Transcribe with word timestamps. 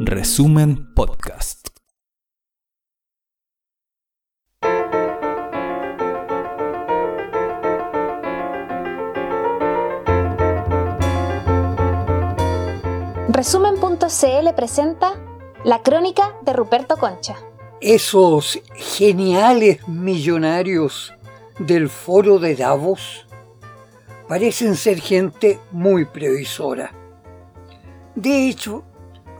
Resumen 0.00 0.92
Podcast. 0.94 1.68
Resumen.cl 13.28 14.54
presenta 14.54 15.14
La 15.64 15.82
crónica 15.82 16.34
de 16.42 16.52
Ruperto 16.52 16.98
Concha. 16.98 17.36
Esos 17.80 18.60
geniales 18.74 19.88
millonarios 19.88 21.14
del 21.58 21.88
foro 21.88 22.38
de 22.38 22.56
Davos 22.56 23.26
parecen 24.28 24.76
ser 24.76 25.00
gente 25.00 25.58
muy 25.70 26.04
previsora. 26.04 26.99
De 28.20 28.50
hecho, 28.50 28.84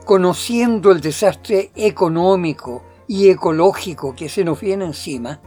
conociendo 0.05 0.91
el 0.91 1.01
desastre 1.01 1.69
económico 1.75 2.83
y 3.07 3.29
ecológico 3.29 4.15
que 4.15 4.27
se 4.27 4.43
nos 4.43 4.59
viene 4.59 4.85
encima, 4.85 5.39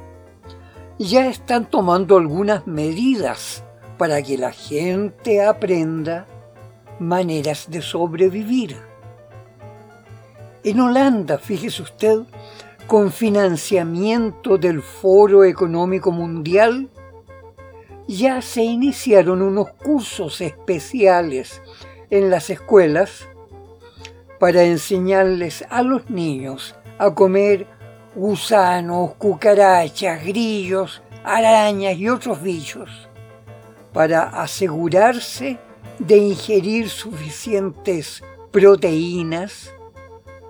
ya 1.01 1.27
están 1.27 1.69
tomando 1.69 2.17
algunas 2.17 2.65
medidas 2.69 3.65
para 3.99 4.23
que 4.23 4.39
la 4.39 4.53
gente 4.53 5.45
aprenda 5.45 6.29
maneras 7.01 7.69
de 7.69 7.83
sobrevivir. 7.83 8.77
En 10.63 10.79
Holanda, 10.79 11.37
fíjese 11.39 11.83
usted, 11.83 12.21
con 12.87 13.11
financiamiento 13.11 14.59
del 14.59 14.81
Foro 14.81 15.43
Económico 15.43 16.13
Mundial, 16.13 16.89
ya 18.07 18.41
se 18.41 18.63
iniciaron 18.63 19.43
unos 19.43 19.71
cursos 19.73 20.41
especiales 20.41 21.61
en 22.15 22.31
las 22.31 22.49
escuelas 22.49 23.27
para 24.39 24.63
enseñarles 24.63 25.65
a 25.69 25.83
los 25.83 26.09
niños 26.09 26.77
a 26.97 27.13
comer 27.13 27.67
gusanos, 28.15 29.15
cucarachas, 29.19 30.25
grillos, 30.25 31.03
arañas 31.25 31.97
y 31.99 32.09
otros 32.09 32.41
bichos, 32.41 32.89
para 33.93 34.29
asegurarse 34.29 35.59
de 35.99 36.17
ingerir 36.19 36.89
suficientes 36.89 38.23
proteínas 38.53 39.75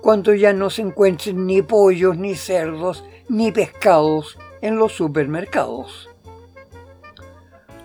cuando 0.01 0.35
ya 0.35 0.53
no 0.53 0.69
se 0.69 0.83
encuentren 0.83 1.47
ni 1.47 1.63
pollos, 1.63 2.15
ni 2.15 2.35
cerdos, 2.35 3.03
ni 3.27 3.51
pescados 3.51 4.37
en 4.61 4.77
los 4.77 4.91
supermercados. 4.91 6.09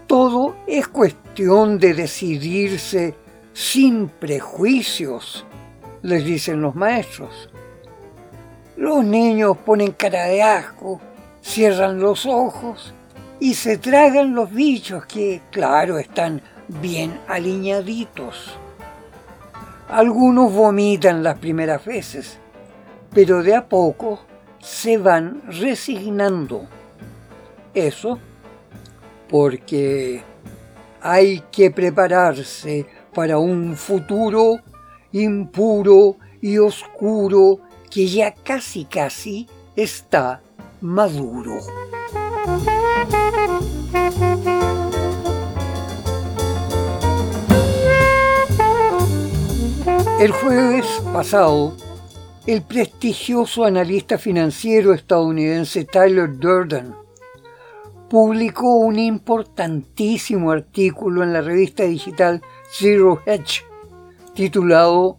Todo 0.06 0.54
es 0.66 0.86
cuestión 0.86 1.78
de 1.78 1.94
decidirse 1.94 3.14
sin 3.52 4.08
prejuicios, 4.08 5.44
les 6.02 6.24
dicen 6.24 6.60
los 6.60 6.74
maestros. 6.74 7.50
Los 8.76 9.04
niños 9.04 9.56
ponen 9.58 9.92
cara 9.92 10.24
de 10.24 10.42
asco, 10.42 11.00
cierran 11.42 12.00
los 12.00 12.26
ojos 12.26 12.94
y 13.38 13.54
se 13.54 13.78
tragan 13.78 14.34
los 14.34 14.50
bichos 14.50 15.04
que, 15.06 15.42
claro, 15.50 15.98
están 15.98 16.42
bien 16.68 17.20
aliñaditos. 17.28 18.56
Algunos 19.88 20.52
vomitan 20.52 21.22
las 21.22 21.38
primeras 21.38 21.84
veces, 21.84 22.38
pero 23.12 23.42
de 23.42 23.56
a 23.56 23.68
poco 23.68 24.20
se 24.60 24.98
van 24.98 25.42
resignando. 25.46 26.66
Eso 27.74 28.18
porque 29.28 30.22
hay 31.00 31.42
que 31.52 31.70
prepararse 31.70 32.86
para 33.14 33.38
un 33.38 33.76
futuro 33.76 34.60
impuro 35.12 36.16
y 36.40 36.58
oscuro 36.58 37.60
que 37.90 38.06
ya 38.06 38.32
casi 38.34 38.84
casi 38.84 39.48
está 39.76 40.40
maduro. 40.80 41.58
El 50.20 50.32
jueves 50.32 50.86
pasado, 51.14 51.74
el 52.46 52.62
prestigioso 52.62 53.64
analista 53.64 54.18
financiero 54.18 54.92
estadounidense 54.92 55.84
Tyler 55.86 56.38
Durden 56.38 56.94
publicó 58.10 58.74
un 58.74 58.98
importantísimo 58.98 60.50
artículo 60.50 61.22
en 61.22 61.32
la 61.32 61.40
revista 61.40 61.84
digital 61.84 62.42
Zero 62.72 63.20
Hedge 63.26 63.64
titulado 64.32 65.18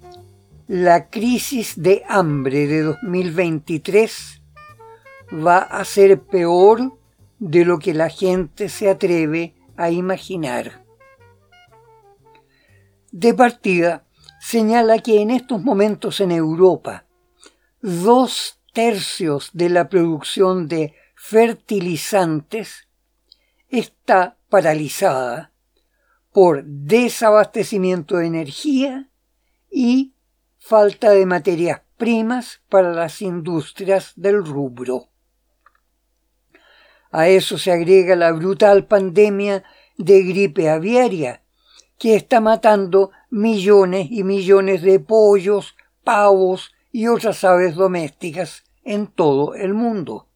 La 0.69 1.09
crisis 1.09 1.73
de 1.75 2.01
hambre 2.07 2.65
de 2.65 2.81
2023 2.81 4.41
va 5.33 5.57
a 5.57 5.83
ser 5.83 6.21
peor 6.21 6.97
de 7.39 7.65
lo 7.65 7.77
que 7.77 7.93
la 7.93 8.09
gente 8.09 8.69
se 8.69 8.89
atreve 8.89 9.53
a 9.75 9.91
imaginar. 9.91 10.85
De 13.11 13.33
partida, 13.33 14.05
señala 14.39 14.99
que 14.99 15.21
en 15.21 15.29
estos 15.29 15.61
momentos 15.61 16.21
en 16.21 16.31
Europa, 16.31 17.05
dos 17.81 18.59
tercios 18.71 19.49
de 19.51 19.69
la 19.69 19.89
producción 19.89 20.69
de 20.69 20.95
fertilizantes 21.15 22.87
está 23.67 24.37
paralizada 24.49 25.50
por 26.31 26.63
desabastecimiento 26.63 28.17
de 28.17 28.27
energía 28.27 29.09
y 29.69 30.13
falta 30.57 31.11
de 31.11 31.25
materias 31.25 31.81
primas 31.97 32.61
para 32.69 32.93
las 32.93 33.21
industrias 33.21 34.13
del 34.15 34.45
rubro. 34.45 35.09
A 37.11 37.27
eso 37.27 37.57
se 37.57 37.71
agrega 37.71 38.15
la 38.15 38.31
brutal 38.31 38.85
pandemia 38.85 39.63
de 39.97 40.23
gripe 40.23 40.69
aviaria, 40.69 41.43
que 41.97 42.15
está 42.15 42.39
matando 42.39 43.11
millones 43.29 44.07
y 44.09 44.23
millones 44.23 44.81
de 44.81 44.99
pollos, 44.99 45.75
pavos 46.03 46.71
y 46.91 47.07
otras 47.07 47.43
aves 47.43 47.75
domésticas 47.75 48.63
en 48.83 49.07
todo 49.07 49.55
el 49.55 49.73
mundo. 49.73 50.27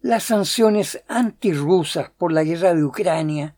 Las 0.00 0.24
sanciones 0.24 1.02
antirrusas 1.06 2.10
por 2.10 2.32
la 2.32 2.42
guerra 2.42 2.74
de 2.74 2.84
Ucrania 2.84 3.56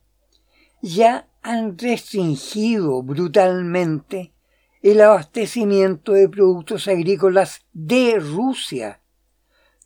ya 0.84 1.30
han 1.40 1.78
restringido 1.78 3.02
brutalmente 3.02 4.34
el 4.82 5.00
abastecimiento 5.00 6.12
de 6.12 6.28
productos 6.28 6.88
agrícolas 6.88 7.64
de 7.72 8.18
Rusia, 8.20 9.00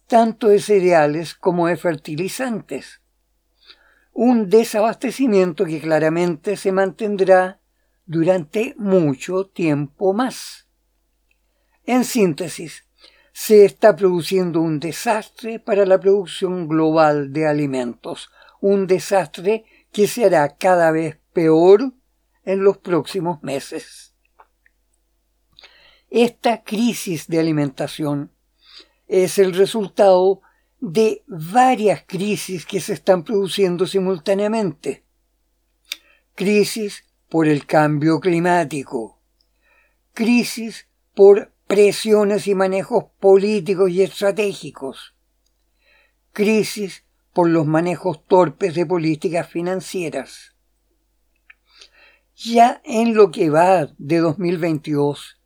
tanto 0.08 0.48
de 0.48 0.58
cereales 0.58 1.36
como 1.36 1.68
de 1.68 1.76
fertilizantes. 1.76 3.00
Un 4.12 4.50
desabastecimiento 4.50 5.66
que 5.66 5.80
claramente 5.80 6.56
se 6.56 6.72
mantendrá 6.72 7.60
durante 8.04 8.74
mucho 8.76 9.46
tiempo 9.46 10.12
más. 10.12 10.66
En 11.84 12.04
síntesis, 12.04 12.86
se 13.32 13.64
está 13.64 13.94
produciendo 13.94 14.60
un 14.60 14.80
desastre 14.80 15.60
para 15.60 15.86
la 15.86 16.00
producción 16.00 16.66
global 16.66 17.32
de 17.32 17.46
alimentos, 17.46 18.30
un 18.60 18.88
desastre 18.88 19.64
que 19.92 20.06
se 20.06 20.24
hará 20.24 20.56
cada 20.56 20.90
vez 20.90 21.18
peor 21.32 21.92
en 22.44 22.64
los 22.64 22.78
próximos 22.78 23.42
meses. 23.42 24.14
Esta 26.10 26.62
crisis 26.62 27.28
de 27.28 27.38
alimentación 27.38 28.32
es 29.06 29.38
el 29.38 29.54
resultado 29.54 30.40
de 30.80 31.22
varias 31.26 32.04
crisis 32.06 32.64
que 32.64 32.80
se 32.80 32.94
están 32.94 33.24
produciendo 33.24 33.86
simultáneamente. 33.86 35.04
Crisis 36.34 37.04
por 37.28 37.46
el 37.46 37.66
cambio 37.66 38.20
climático, 38.20 39.20
crisis 40.14 40.88
por 41.14 41.52
presiones 41.66 42.46
y 42.46 42.54
manejos 42.54 43.04
políticos 43.20 43.90
y 43.90 44.02
estratégicos, 44.02 45.14
crisis 46.32 47.04
por 47.38 47.50
los 47.50 47.66
manejos 47.66 48.26
torpes 48.26 48.74
de 48.74 48.84
políticas 48.84 49.46
financieras. 49.46 50.56
Ya 52.34 52.82
en 52.84 53.14
lo 53.14 53.30
que 53.30 53.48
va 53.48 53.86
de 53.96 54.18
2022, 54.18 55.40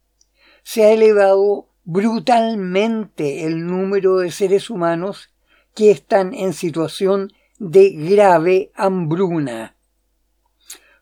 se 0.62 0.84
ha 0.84 0.92
elevado 0.92 1.68
brutalmente 1.84 3.44
el 3.44 3.66
número 3.66 4.16
de 4.16 4.30
seres 4.30 4.70
humanos 4.70 5.34
que 5.74 5.90
están 5.90 6.32
en 6.32 6.54
situación 6.54 7.30
de 7.58 7.90
grave 7.90 8.72
hambruna. 8.74 9.76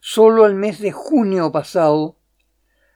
Solo 0.00 0.44
el 0.44 0.56
mes 0.56 0.80
de 0.80 0.90
junio 0.90 1.52
pasado 1.52 2.16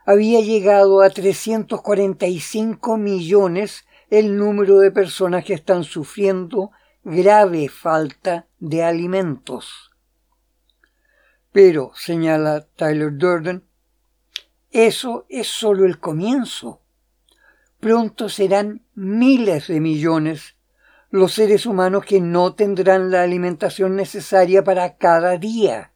había 0.04 0.40
llegado 0.40 1.00
a 1.00 1.10
345 1.10 2.96
millones 2.96 3.84
el 4.10 4.36
número 4.36 4.80
de 4.80 4.90
personas 4.90 5.44
que 5.44 5.54
están 5.54 5.84
sufriendo 5.84 6.72
grave 7.04 7.68
falta 7.68 8.46
de 8.58 8.82
alimentos. 8.82 9.90
Pero, 11.52 11.92
señala 11.94 12.66
Tyler 12.74 13.12
Durden, 13.12 13.64
eso 14.70 15.26
es 15.28 15.46
solo 15.46 15.84
el 15.84 16.00
comienzo. 16.00 16.80
Pronto 17.78 18.28
serán 18.28 18.82
miles 18.94 19.68
de 19.68 19.80
millones 19.80 20.56
los 21.10 21.34
seres 21.34 21.64
humanos 21.64 22.04
que 22.04 22.20
no 22.20 22.54
tendrán 22.54 23.12
la 23.12 23.22
alimentación 23.22 23.94
necesaria 23.94 24.64
para 24.64 24.96
cada 24.96 25.38
día. 25.38 25.92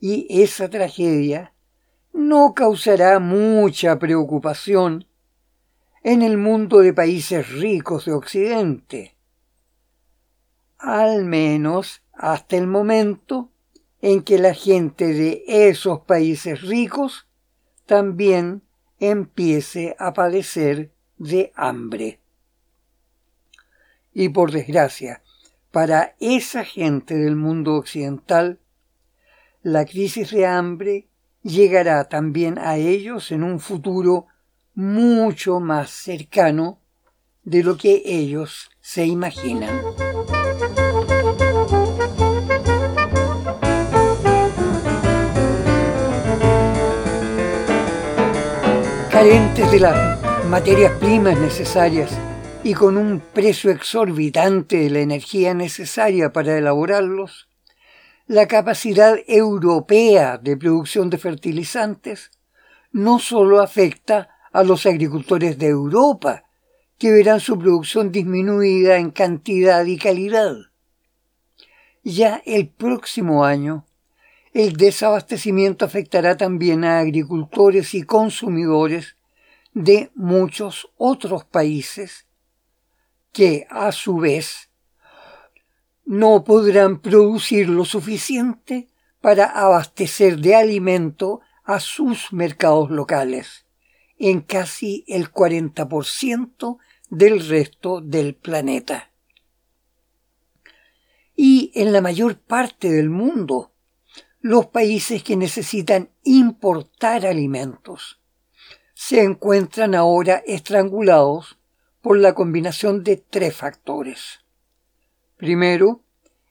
Y 0.00 0.42
esa 0.42 0.68
tragedia 0.68 1.52
no 2.12 2.54
causará 2.54 3.20
mucha 3.20 4.00
preocupación 4.00 5.06
en 6.02 6.22
el 6.22 6.38
mundo 6.38 6.80
de 6.80 6.92
países 6.92 7.52
ricos 7.52 8.06
de 8.06 8.12
Occidente. 8.12 9.19
Al 10.80 11.26
menos 11.26 12.02
hasta 12.14 12.56
el 12.56 12.66
momento 12.66 13.50
en 14.00 14.22
que 14.22 14.38
la 14.38 14.54
gente 14.54 15.08
de 15.08 15.44
esos 15.46 16.00
países 16.00 16.62
ricos 16.62 17.28
también 17.84 18.62
empiece 18.98 19.94
a 19.98 20.14
padecer 20.14 20.90
de 21.18 21.52
hambre. 21.54 22.20
Y 24.14 24.30
por 24.30 24.52
desgracia, 24.52 25.22
para 25.70 26.16
esa 26.18 26.64
gente 26.64 27.14
del 27.14 27.36
mundo 27.36 27.74
occidental, 27.74 28.58
la 29.62 29.84
crisis 29.84 30.30
de 30.30 30.46
hambre 30.46 31.08
llegará 31.42 32.08
también 32.08 32.58
a 32.58 32.76
ellos 32.76 33.32
en 33.32 33.42
un 33.42 33.60
futuro 33.60 34.26
mucho 34.74 35.60
más 35.60 35.90
cercano 35.90 36.80
de 37.44 37.62
lo 37.62 37.76
que 37.76 38.02
ellos 38.06 38.70
se 38.92 39.06
imaginan. 39.06 39.82
Carentes 49.12 49.70
de 49.70 49.78
las 49.78 50.46
materias 50.48 50.90
primas 50.98 51.38
necesarias 51.38 52.10
y 52.64 52.74
con 52.74 52.96
un 52.96 53.20
precio 53.32 53.70
exorbitante 53.70 54.78
de 54.78 54.90
la 54.90 54.98
energía 54.98 55.54
necesaria 55.54 56.32
para 56.32 56.58
elaborarlos, 56.58 57.48
la 58.26 58.48
capacidad 58.48 59.16
europea 59.28 60.36
de 60.36 60.56
producción 60.56 61.10
de 61.10 61.18
fertilizantes 61.18 62.32
no 62.90 63.20
solo 63.20 63.60
afecta 63.60 64.30
a 64.52 64.64
los 64.64 64.84
agricultores 64.84 65.58
de 65.58 65.68
Europa, 65.68 66.49
que 67.00 67.10
verán 67.10 67.40
su 67.40 67.58
producción 67.58 68.12
disminuida 68.12 68.98
en 68.98 69.10
cantidad 69.10 69.86
y 69.86 69.96
calidad. 69.96 70.54
Ya 72.04 72.42
el 72.44 72.68
próximo 72.68 73.46
año, 73.46 73.86
el 74.52 74.74
desabastecimiento 74.76 75.86
afectará 75.86 76.36
también 76.36 76.84
a 76.84 76.98
agricultores 76.98 77.94
y 77.94 78.02
consumidores 78.02 79.16
de 79.72 80.10
muchos 80.14 80.90
otros 80.98 81.46
países 81.46 82.26
que 83.32 83.66
a 83.70 83.92
su 83.92 84.18
vez 84.18 84.68
no 86.04 86.44
podrán 86.44 87.00
producir 87.00 87.70
lo 87.70 87.86
suficiente 87.86 88.88
para 89.22 89.46
abastecer 89.46 90.36
de 90.36 90.54
alimento 90.54 91.40
a 91.64 91.80
sus 91.80 92.30
mercados 92.34 92.90
locales, 92.90 93.64
en 94.18 94.42
casi 94.42 95.02
el 95.08 95.32
40% 95.32 96.78
del 97.10 97.46
resto 97.46 98.00
del 98.00 98.34
planeta. 98.34 99.10
Y 101.36 101.72
en 101.74 101.92
la 101.92 102.00
mayor 102.00 102.38
parte 102.38 102.90
del 102.90 103.10
mundo, 103.10 103.72
los 104.40 104.66
países 104.66 105.22
que 105.22 105.36
necesitan 105.36 106.10
importar 106.22 107.26
alimentos 107.26 108.20
se 108.94 109.22
encuentran 109.22 109.94
ahora 109.94 110.42
estrangulados 110.46 111.58
por 112.00 112.18
la 112.18 112.34
combinación 112.34 113.02
de 113.02 113.16
tres 113.16 113.56
factores. 113.56 114.40
Primero, 115.36 116.02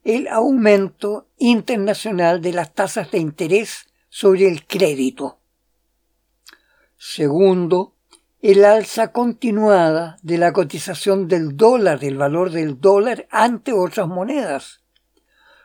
el 0.04 0.28
aumento 0.28 1.30
internacional 1.38 2.42
de 2.42 2.54
las 2.54 2.74
tasas 2.74 3.12
de 3.12 3.20
interés 3.20 3.88
sobre 4.10 4.48
el 4.48 4.66
crédito. 4.66 5.40
Segundo, 6.98 7.96
el 8.42 8.64
alza 8.64 9.12
continuada 9.12 10.18
de 10.22 10.38
la 10.38 10.54
cotización 10.54 11.28
del 11.28 11.58
dólar, 11.58 12.00
del 12.00 12.16
valor 12.16 12.52
del 12.52 12.80
dólar 12.80 13.28
ante 13.32 13.74
otras 13.74 14.08
monedas, 14.08 14.82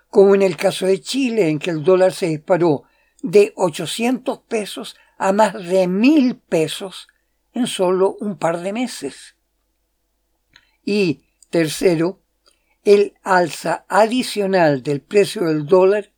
como 0.08 0.34
en 0.34 0.42
el 0.42 0.56
caso 0.56 0.86
de 0.86 1.00
Chile, 1.00 1.48
en 1.48 1.60
que 1.60 1.70
el 1.70 1.84
dólar 1.84 2.12
se 2.12 2.26
disparó 2.26 2.82
de 3.22 3.52
800 3.54 4.40
pesos 4.40 4.96
a 5.18 5.32
más 5.32 5.54
de 5.54 5.86
mil 5.86 6.36
pesos 6.36 7.06
en 7.52 7.68
solo 7.68 8.16
un 8.18 8.38
par 8.38 8.60
de 8.60 8.72
meses. 8.72 9.36
Y, 10.84 11.22
tercero, 11.50 12.20
el 12.82 13.14
alza 13.22 13.86
adicional 13.88 14.82
del 14.82 15.00
precio 15.00 15.44
del 15.44 15.66
dólar 15.66 16.12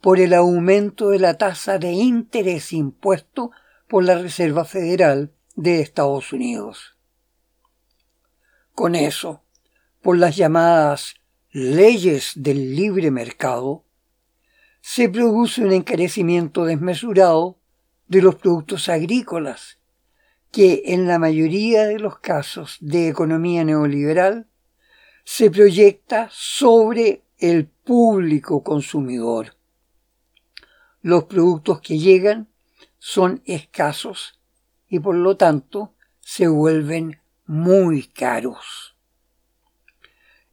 por 0.00 0.18
el 0.18 0.32
aumento 0.32 1.10
de 1.10 1.18
la 1.18 1.34
tasa 1.36 1.78
de 1.78 1.92
interés 1.92 2.72
impuesto 2.72 3.50
por 3.86 4.02
la 4.02 4.16
Reserva 4.16 4.64
Federal 4.64 5.32
de 5.60 5.80
Estados 5.80 6.32
Unidos. 6.32 6.96
Con 8.74 8.94
eso, 8.94 9.42
por 10.00 10.16
las 10.16 10.34
llamadas 10.36 11.16
leyes 11.50 12.32
del 12.34 12.74
libre 12.74 13.10
mercado, 13.10 13.84
se 14.80 15.10
produce 15.10 15.62
un 15.62 15.72
encarecimiento 15.72 16.64
desmesurado 16.64 17.58
de 18.08 18.22
los 18.22 18.36
productos 18.36 18.88
agrícolas 18.88 19.78
que 20.50 20.82
en 20.86 21.06
la 21.06 21.18
mayoría 21.18 21.84
de 21.84 21.98
los 21.98 22.18
casos 22.20 22.78
de 22.80 23.08
economía 23.08 23.62
neoliberal 23.62 24.48
se 25.24 25.50
proyecta 25.50 26.30
sobre 26.32 27.22
el 27.36 27.66
público 27.66 28.62
consumidor. 28.62 29.56
Los 31.02 31.24
productos 31.24 31.82
que 31.82 31.98
llegan 31.98 32.48
son 32.98 33.42
escasos 33.44 34.39
y 34.90 34.98
por 34.98 35.14
lo 35.14 35.36
tanto 35.36 35.94
se 36.20 36.48
vuelven 36.48 37.20
muy 37.46 38.08
caros. 38.08 38.96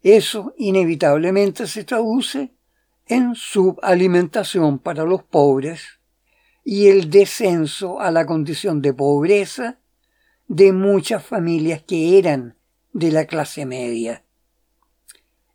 Eso 0.02 0.54
inevitablemente 0.58 1.68
se 1.68 1.84
traduce 1.84 2.54
en 3.08 3.36
subalimentación 3.36 4.80
para 4.80 5.04
los 5.04 5.24
pobres 5.24 6.00
y 6.64 6.88
el 6.88 7.10
descenso 7.10 8.00
a 8.00 8.12
la 8.12 8.26
condición 8.26 8.82
de 8.82 8.94
pobreza 8.94 9.80
de 10.48 10.72
muchas 10.72 11.26
familias 11.26 11.84
que 11.84 12.18
eran 12.18 12.58
de 12.94 13.12
la 13.12 13.26
clase 13.26 13.66
media. 13.66 14.24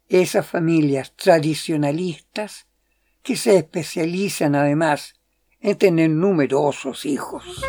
Esas 0.09 0.47
familias 0.47 1.15
tradicionalistas 1.17 2.67
que 3.23 3.37
se 3.37 3.57
especializan 3.57 4.55
además 4.55 5.15
en 5.61 5.79
tener 5.79 6.11
numerosos 6.11 7.07
hijos. 7.07 7.63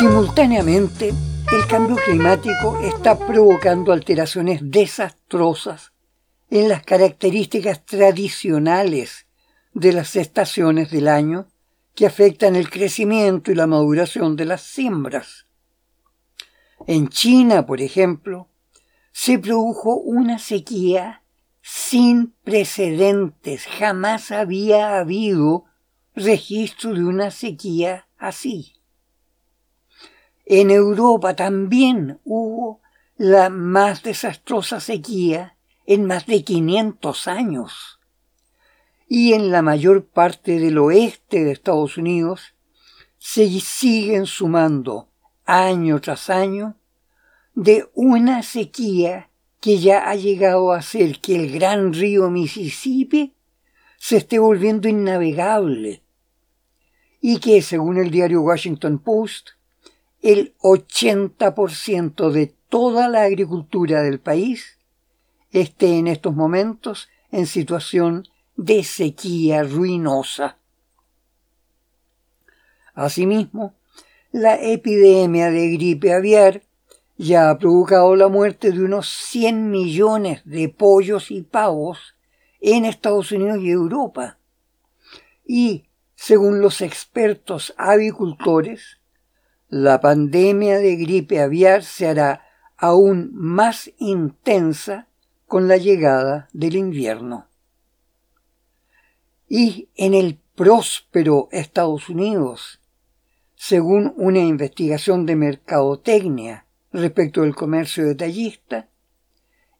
Simultáneamente, 0.00 1.08
el 1.52 1.66
cambio 1.68 1.96
climático 1.96 2.78
está 2.82 3.18
provocando 3.18 3.92
alteraciones 3.92 4.60
desastrosas 4.62 5.92
en 6.50 6.68
las 6.68 6.82
características 6.82 7.84
tradicionales 7.84 9.26
de 9.72 9.92
las 9.92 10.16
estaciones 10.16 10.90
del 10.90 11.08
año 11.08 11.48
que 11.94 12.06
afectan 12.06 12.56
el 12.56 12.70
crecimiento 12.70 13.52
y 13.52 13.54
la 13.54 13.66
maduración 13.66 14.36
de 14.36 14.44
las 14.44 14.62
siembras. 14.62 15.46
En 16.86 17.08
China, 17.08 17.66
por 17.66 17.80
ejemplo, 17.80 18.49
se 19.12 19.38
produjo 19.38 19.96
una 19.96 20.38
sequía 20.38 21.22
sin 21.62 22.34
precedentes. 22.44 23.66
Jamás 23.66 24.30
había 24.30 24.98
habido 24.98 25.64
registro 26.14 26.94
de 26.94 27.04
una 27.04 27.30
sequía 27.30 28.08
así. 28.18 28.74
En 30.44 30.70
Europa 30.70 31.36
también 31.36 32.18
hubo 32.24 32.80
la 33.16 33.50
más 33.50 34.02
desastrosa 34.02 34.80
sequía 34.80 35.56
en 35.86 36.06
más 36.06 36.26
de 36.26 36.42
500 36.42 37.28
años. 37.28 38.00
Y 39.06 39.32
en 39.34 39.50
la 39.50 39.62
mayor 39.62 40.06
parte 40.06 40.58
del 40.58 40.78
oeste 40.78 41.44
de 41.44 41.52
Estados 41.52 41.96
Unidos 41.96 42.54
se 43.18 43.48
siguen 43.60 44.26
sumando 44.26 45.08
año 45.44 46.00
tras 46.00 46.30
año 46.30 46.79
de 47.54 47.88
una 47.94 48.42
sequía 48.42 49.30
que 49.60 49.78
ya 49.78 50.08
ha 50.08 50.14
llegado 50.14 50.72
a 50.72 50.78
hacer 50.78 51.20
que 51.20 51.36
el 51.36 51.52
gran 51.52 51.92
río 51.92 52.30
Mississippi 52.30 53.34
se 53.98 54.16
esté 54.16 54.38
volviendo 54.38 54.88
innavegable 54.88 56.02
y 57.20 57.38
que, 57.38 57.60
según 57.60 57.98
el 57.98 58.10
diario 58.10 58.40
Washington 58.40 58.98
Post, 58.98 59.50
el 60.22 60.54
80% 60.58 62.30
de 62.30 62.54
toda 62.68 63.08
la 63.08 63.24
agricultura 63.24 64.02
del 64.02 64.20
país 64.20 64.78
esté 65.50 65.98
en 65.98 66.06
estos 66.06 66.34
momentos 66.34 67.08
en 67.30 67.46
situación 67.46 68.26
de 68.56 68.84
sequía 68.84 69.62
ruinosa. 69.62 70.58
Asimismo, 72.94 73.74
la 74.32 74.54
epidemia 74.56 75.50
de 75.50 75.70
gripe 75.70 76.12
aviar 76.12 76.62
ya 77.22 77.50
ha 77.50 77.58
provocado 77.58 78.16
la 78.16 78.28
muerte 78.28 78.72
de 78.72 78.82
unos 78.82 79.06
100 79.10 79.70
millones 79.70 80.40
de 80.46 80.70
pollos 80.70 81.30
y 81.30 81.42
pavos 81.42 82.16
en 82.62 82.86
Estados 82.86 83.30
Unidos 83.30 83.58
y 83.60 83.70
Europa. 83.70 84.38
Y, 85.44 85.84
según 86.14 86.62
los 86.62 86.80
expertos 86.80 87.74
avicultores, 87.76 89.00
la 89.68 90.00
pandemia 90.00 90.78
de 90.78 90.96
gripe 90.96 91.42
aviar 91.42 91.84
se 91.84 92.08
hará 92.08 92.46
aún 92.78 93.28
más 93.34 93.90
intensa 93.98 95.06
con 95.46 95.68
la 95.68 95.76
llegada 95.76 96.48
del 96.54 96.74
invierno. 96.74 97.48
Y 99.46 99.90
en 99.94 100.14
el 100.14 100.38
próspero 100.54 101.48
Estados 101.52 102.08
Unidos, 102.08 102.80
según 103.56 104.14
una 104.16 104.38
investigación 104.38 105.26
de 105.26 105.36
mercadotecnia 105.36 106.64
respecto 106.92 107.42
del 107.42 107.54
comercio 107.54 108.06
detallista, 108.06 108.88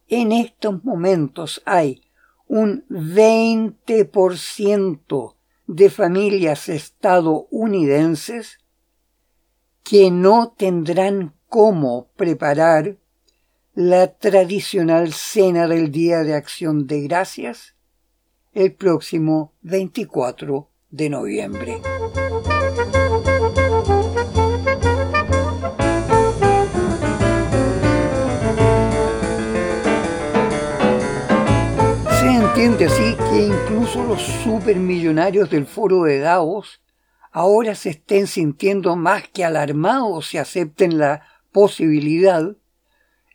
en 0.09 0.33
estos 0.33 0.85
momentos 0.85 1.63
hay 1.65 2.03
un 2.47 2.85
20% 2.89 5.35
de 5.67 5.91
familias 5.91 6.69
estadounidenses 6.69 8.59
que 9.85 10.11
no 10.11 10.53
tendrán 10.57 11.35
cómo 11.49 12.09
preparar 12.17 12.97
la 13.75 14.15
tradicional 14.15 15.13
cena 15.13 15.69
del 15.69 15.93
Día 15.93 16.25
de 16.25 16.35
Acción 16.35 16.87
de 16.87 17.03
Gracias 17.03 17.75
el 18.53 18.75
próximo 18.75 19.55
24 19.63 20.69
de 20.91 21.09
noviembre. 21.09 21.81
Entiende 32.63 32.93
así 32.93 33.17
que 33.17 33.47
incluso 33.47 34.05
los 34.05 34.21
supermillonarios 34.21 35.49
del 35.49 35.65
foro 35.65 36.03
de 36.03 36.19
Davos 36.19 36.83
ahora 37.33 37.75
se 37.75 37.89
estén 37.89 38.27
sintiendo 38.27 38.97
más 38.97 39.27
que 39.31 39.47
alarmados 39.47 40.35
y 40.35 40.37
acepten 40.37 40.99
la 40.99 41.23
posibilidad 41.53 42.55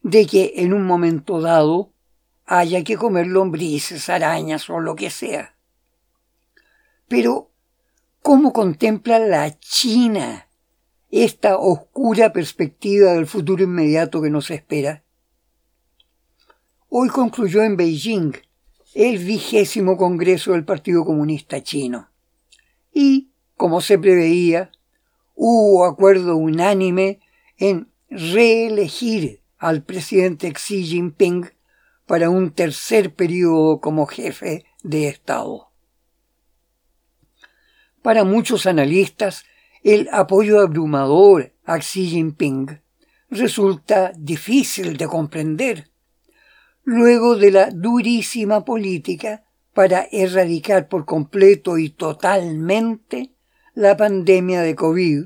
de 0.04 0.28
que 0.28 0.54
en 0.58 0.74
un 0.74 0.86
momento 0.86 1.42
dado 1.42 1.92
haya 2.46 2.84
que 2.84 2.98
comer 2.98 3.26
lombrices, 3.26 4.10
arañas 4.10 4.70
o 4.70 4.80
lo 4.80 4.96
que 4.96 5.10
sea. 5.10 5.56
Pero, 7.08 7.50
¿cómo 8.22 8.54
contempla 8.54 9.18
la 9.18 9.58
China 9.58 10.50
esta 11.10 11.58
oscura 11.58 12.32
perspectiva 12.32 13.14
del 13.14 13.26
futuro 13.26 13.64
inmediato 13.64 14.22
que 14.22 14.30
nos 14.30 14.52
espera? 14.52 15.04
Hoy 16.90 17.10
concluyó 17.10 17.64
en 17.64 17.76
Beijing 17.76 18.45
el 18.96 19.18
vigésimo 19.18 19.98
Congreso 19.98 20.54
del 20.54 20.64
Partido 20.64 21.04
Comunista 21.04 21.62
Chino. 21.62 22.10
Y, 22.94 23.30
como 23.58 23.82
se 23.82 24.00
preveía, 24.00 24.72
hubo 25.36 25.86
acuerdo 25.86 26.38
unánime 26.38 27.20
en 27.58 27.92
reelegir 28.10 29.42
al 29.58 29.84
presidente 29.84 30.52
Xi 30.54 30.86
Jinping 30.86 31.52
para 32.08 32.30
un 32.30 32.52
tercer 32.52 33.14
periodo 33.14 33.82
como 33.82 34.06
jefe 34.06 34.64
de 34.82 35.10
Estado. 35.10 35.72
Para 38.02 38.24
muchos 38.24 38.66
analistas, 38.66 39.44
el 39.84 40.08
apoyo 40.14 40.62
abrumador 40.62 41.54
a 41.66 41.80
Xi 41.80 42.08
Jinping 42.08 42.80
resulta 43.30 44.14
difícil 44.16 44.96
de 44.96 45.08
comprender 45.08 45.90
luego 46.86 47.36
de 47.36 47.52
la 47.52 47.72
durísima 47.72 48.64
política 48.64 49.44
para 49.74 50.08
erradicar 50.12 50.88
por 50.88 51.06
completo 51.06 51.78
y 51.78 51.90
totalmente 51.90 53.34
la 53.74 53.98
pandemia 53.98 54.62
de 54.62 54.76
COVID, 54.76 55.26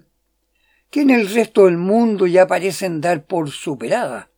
que 0.89 1.01
en 1.01 1.09
el 1.11 1.29
resto 1.29 1.65
del 1.65 1.77
mundo 1.77 2.25
ya 2.25 2.47
parecen 2.47 3.01
dar 3.01 3.25
por 3.25 3.51
superada. 3.51 4.31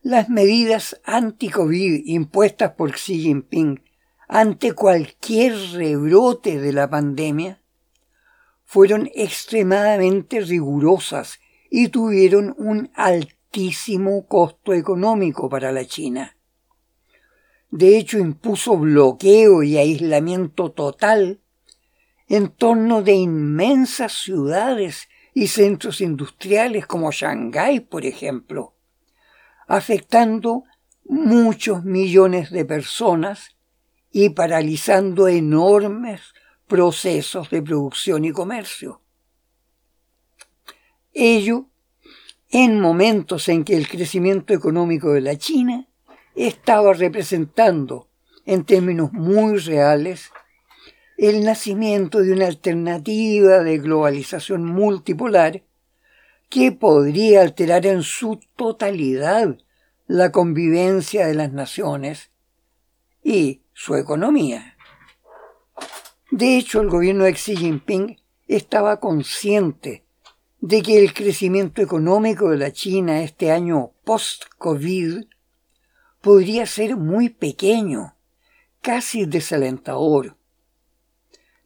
Las 0.00 0.28
medidas 0.28 1.00
anti-COVID 1.04 2.02
impuestas 2.06 2.72
por 2.72 2.92
Xi 2.92 3.20
Jinping 3.20 3.82
ante 4.28 4.72
cualquier 4.72 5.54
rebrote 5.72 6.58
de 6.58 6.72
la 6.72 6.88
pandemia 6.88 7.60
fueron 8.64 9.10
extremadamente 9.14 10.40
rigurosas 10.40 11.40
y 11.68 11.88
tuvieron 11.88 12.54
un 12.56 12.90
alto 12.94 13.41
costo 14.28 14.72
económico 14.72 15.48
para 15.48 15.72
la 15.72 15.84
China. 15.84 16.36
De 17.70 17.96
hecho, 17.96 18.18
impuso 18.18 18.76
bloqueo 18.76 19.62
y 19.62 19.78
aislamiento 19.78 20.72
total 20.72 21.40
en 22.28 22.48
torno 22.48 23.02
de 23.02 23.12
inmensas 23.12 24.12
ciudades 24.12 25.08
y 25.34 25.48
centros 25.48 26.00
industriales 26.00 26.86
como 26.86 27.10
Shanghái, 27.10 27.80
por 27.80 28.04
ejemplo, 28.04 28.74
afectando 29.66 30.64
muchos 31.04 31.84
millones 31.84 32.50
de 32.50 32.64
personas 32.64 33.56
y 34.10 34.30
paralizando 34.30 35.28
enormes 35.28 36.20
procesos 36.66 37.50
de 37.50 37.62
producción 37.62 38.24
y 38.24 38.32
comercio. 38.32 39.02
Ello 41.12 41.71
en 42.52 42.78
momentos 42.78 43.48
en 43.48 43.64
que 43.64 43.76
el 43.76 43.88
crecimiento 43.88 44.52
económico 44.52 45.12
de 45.12 45.22
la 45.22 45.36
China 45.38 45.88
estaba 46.34 46.92
representando, 46.92 48.08
en 48.44 48.64
términos 48.64 49.10
muy 49.12 49.56
reales, 49.56 50.30
el 51.16 51.44
nacimiento 51.44 52.20
de 52.20 52.32
una 52.32 52.46
alternativa 52.46 53.60
de 53.60 53.78
globalización 53.78 54.66
multipolar 54.66 55.62
que 56.50 56.72
podría 56.72 57.40
alterar 57.40 57.86
en 57.86 58.02
su 58.02 58.38
totalidad 58.54 59.56
la 60.06 60.30
convivencia 60.30 61.26
de 61.26 61.34
las 61.34 61.52
naciones 61.52 62.32
y 63.24 63.62
su 63.72 63.94
economía. 63.96 64.76
De 66.30 66.58
hecho, 66.58 66.82
el 66.82 66.90
gobierno 66.90 67.24
de 67.24 67.32
Xi 67.32 67.56
Jinping 67.56 68.20
estaba 68.46 69.00
consciente 69.00 70.04
de 70.62 70.80
que 70.80 70.98
el 70.98 71.12
crecimiento 71.12 71.82
económico 71.82 72.48
de 72.50 72.56
la 72.56 72.72
China 72.72 73.22
este 73.22 73.50
año 73.50 73.90
post-COVID 74.04 75.24
podría 76.20 76.66
ser 76.66 76.96
muy 76.96 77.30
pequeño, 77.30 78.14
casi 78.80 79.26
desalentador. 79.26 80.36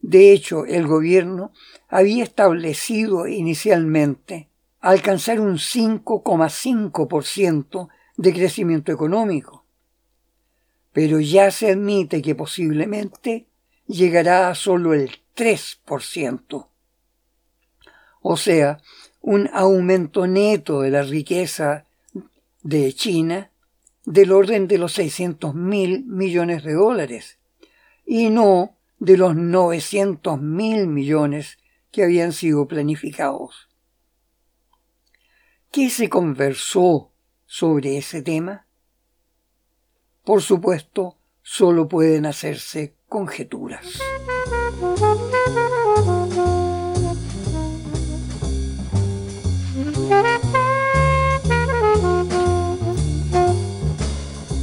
De 0.01 0.31
hecho, 0.31 0.65
el 0.65 0.87
gobierno 0.87 1.51
había 1.87 2.23
establecido 2.23 3.27
inicialmente 3.27 4.49
alcanzar 4.79 5.41
un 5.41 5.59
5,5% 5.59 7.89
de 8.17 8.33
crecimiento 8.33 8.91
económico, 8.91 9.63
pero 10.91 11.19
ya 11.19 11.51
se 11.51 11.69
admite 11.69 12.23
que 12.23 12.33
posiblemente 12.33 13.45
llegará 13.85 14.49
a 14.49 14.55
solo 14.55 14.95
el 14.95 15.11
3% 15.35 16.69
o 18.29 18.35
sea, 18.35 18.81
un 19.21 19.49
aumento 19.53 20.27
neto 20.27 20.81
de 20.81 20.91
la 20.91 21.01
riqueza 21.01 21.85
de 22.61 22.91
China 22.91 23.51
del 24.03 24.33
orden 24.33 24.67
de 24.67 24.77
los 24.77 24.91
600 24.93 25.55
mil 25.55 26.03
millones 26.05 26.65
de 26.65 26.73
dólares 26.73 27.39
y 28.05 28.29
no 28.29 28.75
de 28.99 29.15
los 29.15 29.33
900 29.33 30.41
mil 30.41 30.87
millones 30.87 31.57
que 31.89 32.03
habían 32.03 32.33
sido 32.33 32.67
planificados. 32.67 33.69
¿Qué 35.71 35.89
se 35.89 36.09
conversó 36.09 37.13
sobre 37.45 37.97
ese 37.97 38.21
tema? 38.21 38.67
Por 40.25 40.41
supuesto, 40.41 41.17
solo 41.43 41.87
pueden 41.87 42.25
hacerse 42.25 42.93
conjeturas. 43.07 44.01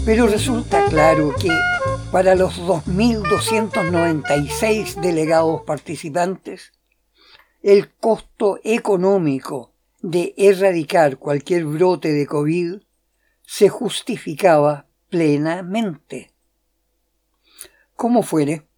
Pero 0.04 0.26
resulta 0.26 0.84
claro 0.90 1.32
que 1.40 1.48
para 2.12 2.34
los 2.34 2.60
2.296 2.60 5.00
delegados 5.00 5.62
participantes, 5.62 6.72
el 7.62 7.90
costo 7.90 8.60
económico 8.64 9.72
de 10.02 10.34
erradicar 10.36 11.16
cualquier 11.16 11.64
brote 11.64 12.12
de 12.12 12.26
COVID 12.26 12.82
se 13.46 13.70
justificaba 13.70 14.86
plenamente. 15.08 16.34
Como 17.96 18.22
fuere, 18.22 18.68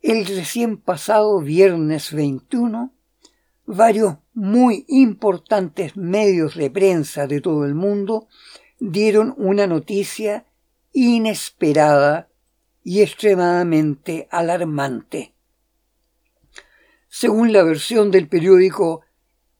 el 0.00 0.24
recién 0.24 0.78
pasado 0.78 1.42
viernes 1.42 2.14
21, 2.14 2.94
varios 3.66 4.16
muy 4.32 4.86
importantes 4.88 5.94
medios 5.94 6.54
de 6.54 6.70
prensa 6.70 7.26
de 7.26 7.42
todo 7.42 7.66
el 7.66 7.74
mundo 7.74 8.28
dieron 8.78 9.34
una 9.36 9.66
noticia 9.66 10.46
inesperada 10.92 12.28
y 12.82 13.02
extremadamente 13.02 14.28
alarmante. 14.30 15.34
Según 17.08 17.52
la 17.52 17.62
versión 17.62 18.10
del 18.10 18.28
periódico 18.28 19.02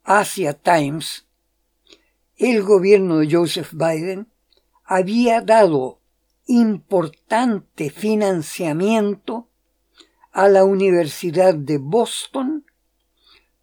Asia 0.04 0.54
Times, 0.54 1.26
el 2.36 2.62
gobierno 2.62 3.18
de 3.18 3.30
Joseph 3.30 3.72
Biden 3.72 4.28
había 4.84 5.40
dado 5.40 6.00
importante 6.46 7.90
financiamiento 7.90 9.48
a 10.32 10.48
la 10.48 10.64
Universidad 10.64 11.54
de 11.54 11.78
Boston 11.78 12.64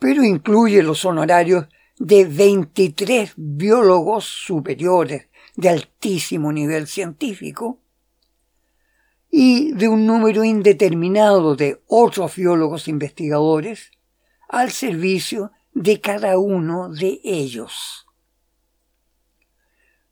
pero 0.00 0.24
incluye 0.24 0.82
los 0.82 1.04
honorarios 1.04 1.66
de 1.98 2.24
23 2.24 3.34
biólogos 3.36 4.24
superiores 4.24 5.28
de 5.56 5.68
altísimo 5.68 6.52
nivel 6.52 6.86
científico 6.86 7.82
y 9.30 9.72
de 9.72 9.88
un 9.88 10.06
número 10.06 10.44
indeterminado 10.44 11.56
de 11.56 11.82
otros 11.86 12.36
biólogos 12.36 12.88
investigadores 12.88 13.90
al 14.48 14.70
servicio 14.70 15.52
de 15.74 16.00
cada 16.00 16.38
uno 16.38 16.88
de 16.88 17.20
ellos. 17.24 18.06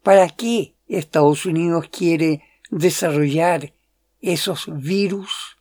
¿Para 0.03 0.29
qué 0.29 0.77
Estados 0.87 1.47
Unidos 1.47 1.89
quiere 1.91 2.43
desarrollar 2.71 3.73
esos 4.21 4.67
virus? 4.69 5.57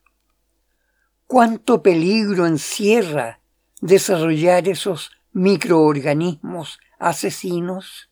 ¿Cuánto 1.28 1.82
peligro 1.82 2.46
encierra 2.46 3.40
desarrollar 3.80 4.68
esos 4.68 5.12
microorganismos 5.32 6.80
asesinos? 7.00 8.10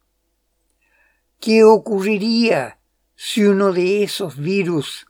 ¿Qué 1.39 1.63
ocurriría 1.63 2.79
si 3.15 3.43
uno 3.43 3.73
de 3.73 4.03
esos 4.03 4.37
virus 4.37 5.07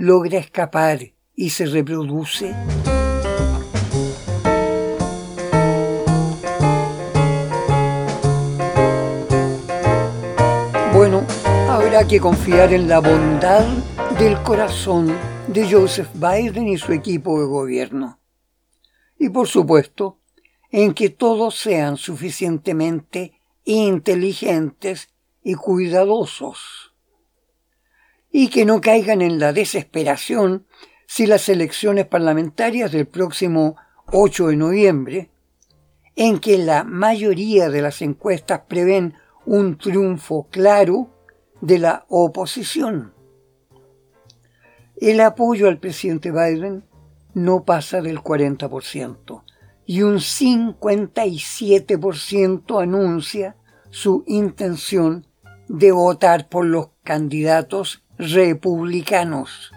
logra 0.00 0.38
escapar 0.38 1.12
y 1.34 1.50
se 1.50 1.66
reproduce? 1.66 2.54
Bueno, 10.94 11.26
habrá 11.68 12.08
que 12.08 12.18
confiar 12.18 12.72
en 12.72 12.88
la 12.88 13.00
bondad 13.00 13.66
del 14.18 14.42
corazón 14.42 15.14
de 15.48 15.70
Joseph 15.70 16.08
Biden 16.14 16.68
y 16.68 16.78
su 16.78 16.92
equipo 16.92 17.38
de 17.38 17.46
gobierno. 17.46 18.18
Y 19.18 19.28
por 19.28 19.48
supuesto, 19.48 20.18
en 20.70 20.94
que 20.94 21.10
todos 21.10 21.60
sean 21.60 21.98
suficientemente 21.98 23.34
inteligentes 23.64 25.10
y 25.42 25.56
cuidadosos. 25.56 26.89
Y 28.32 28.48
que 28.48 28.64
no 28.64 28.80
caigan 28.80 29.22
en 29.22 29.38
la 29.38 29.52
desesperación 29.52 30.66
si 31.06 31.26
las 31.26 31.48
elecciones 31.48 32.06
parlamentarias 32.06 32.92
del 32.92 33.06
próximo 33.06 33.76
8 34.12 34.48
de 34.48 34.56
noviembre, 34.56 35.30
en 36.16 36.38
que 36.38 36.58
la 36.58 36.84
mayoría 36.84 37.68
de 37.68 37.82
las 37.82 38.02
encuestas 38.02 38.62
prevén 38.68 39.14
un 39.46 39.78
triunfo 39.78 40.48
claro 40.50 41.08
de 41.60 41.78
la 41.78 42.04
oposición. 42.08 43.14
El 44.96 45.20
apoyo 45.20 45.68
al 45.68 45.78
presidente 45.78 46.30
Biden 46.30 46.84
no 47.34 47.64
pasa 47.64 48.02
del 48.02 48.20
40% 48.20 49.42
y 49.86 50.02
un 50.02 50.16
57% 50.16 52.82
anuncia 52.82 53.56
su 53.90 54.24
intención 54.26 55.26
de 55.68 55.90
votar 55.90 56.48
por 56.48 56.66
los 56.66 56.90
candidatos 57.02 58.04
republicanos. 58.20 59.72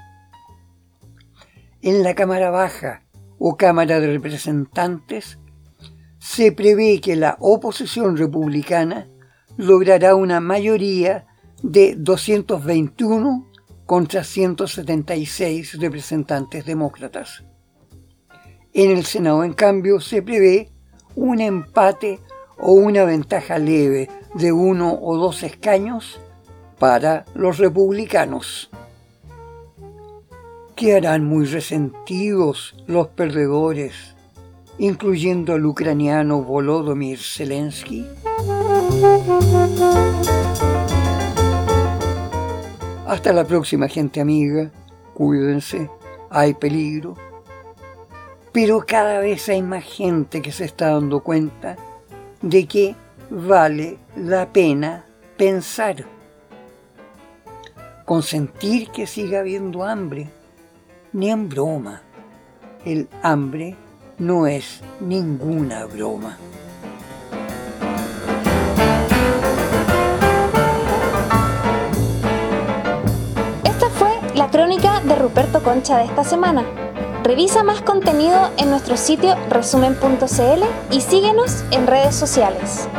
En 1.82 2.04
la 2.04 2.14
Cámara 2.14 2.50
Baja 2.50 3.04
o 3.40 3.56
Cámara 3.56 4.02
de 4.02 4.08
Representantes 4.08 5.40
se 6.20 6.52
prevé 6.52 7.00
que 7.00 7.16
la 7.16 7.38
oposición 7.40 8.18
republicana 8.18 9.08
logrará 9.56 10.16
una 10.16 10.42
mayoría 10.42 11.26
de 11.62 11.96
221 11.98 13.50
contra 13.86 14.24
176 14.24 15.80
representantes 15.80 16.66
demócratas. 16.66 17.44
En 18.74 18.92
el 18.92 19.06
Senado, 19.06 19.44
en 19.44 19.54
cambio, 19.54 20.00
se 20.02 20.22
prevé 20.22 20.72
un 21.16 21.40
empate 21.40 22.20
o 22.58 22.74
una 22.74 23.06
ventaja 23.06 23.58
leve 23.58 24.10
de 24.36 24.52
uno 24.52 24.98
o 25.02 25.16
dos 25.18 25.44
escaños 25.44 26.20
para 26.84 27.24
los 27.34 27.60
republicanos. 27.60 28.70
Quedarán 30.76 31.24
muy 31.24 31.46
resentidos 31.46 32.76
los 32.88 33.08
perdedores, 33.08 33.94
incluyendo 34.78 35.54
al 35.54 35.66
ucraniano 35.66 36.44
Volodymyr 36.44 37.20
Zelensky. 37.20 38.06
Hasta 43.08 43.32
la 43.32 43.46
próxima, 43.46 43.88
gente 43.88 44.20
amiga. 44.20 44.70
Cuídense, 45.14 45.90
hay 46.30 46.54
peligro. 46.54 47.16
Pero 48.52 48.84
cada 48.86 49.20
vez 49.20 49.48
hay 49.48 49.62
más 49.62 49.86
gente 49.86 50.42
que 50.42 50.52
se 50.52 50.66
está 50.66 50.90
dando 50.90 51.22
cuenta 51.22 51.78
de 52.42 52.68
que 52.68 52.94
vale 53.30 54.00
la 54.18 54.52
pena 54.52 55.06
pensar. 55.38 56.04
Consentir 58.06 58.90
que 58.90 59.08
siga 59.08 59.40
habiendo 59.40 59.86
hambre, 59.86 60.30
ni 61.14 61.30
en 61.30 61.48
broma. 61.48 62.02
El 62.84 63.08
hambre 63.22 63.78
no 64.20 64.46
es 64.46 64.82
ninguna 65.00 65.86
broma. 65.86 66.38
Esta 73.64 73.90
fue 73.90 74.12
la 74.36 74.52
crónica 74.52 75.00
de 75.00 75.16
Ruperto 75.16 75.64
Concha 75.64 76.00
de 76.00 76.04
esta 76.04 76.26
semana. 76.26 76.66
Revisa 77.24 77.64
más 77.64 77.82
contenido 77.82 78.52
en 78.58 78.70
nuestro 78.70 78.98
sitio 78.98 79.38
resumen.cl 79.50 80.64
y 80.92 81.00
síguenos 81.00 81.64
en 81.72 81.88
redes 81.88 82.16
sociales. 82.16 82.90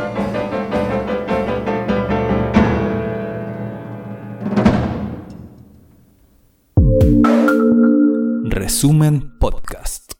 Resumen 8.75 9.39
Podcast. 9.39 10.14